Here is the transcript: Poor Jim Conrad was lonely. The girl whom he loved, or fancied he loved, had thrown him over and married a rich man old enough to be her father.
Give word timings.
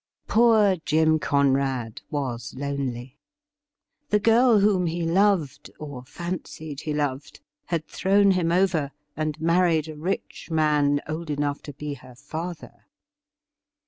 Poor 0.27 0.77
Jim 0.77 1.19
Conrad 1.19 2.01
was 2.09 2.55
lonely. 2.57 3.19
The 4.09 4.17
girl 4.19 4.57
whom 4.61 4.87
he 4.87 5.03
loved, 5.05 5.69
or 5.77 6.01
fancied 6.05 6.81
he 6.81 6.91
loved, 6.91 7.39
had 7.67 7.85
thrown 7.87 8.31
him 8.31 8.51
over 8.51 8.89
and 9.15 9.39
married 9.39 9.87
a 9.87 9.95
rich 9.95 10.49
man 10.49 11.01
old 11.07 11.29
enough 11.29 11.61
to 11.61 11.73
be 11.73 11.93
her 11.93 12.15
father. 12.15 12.85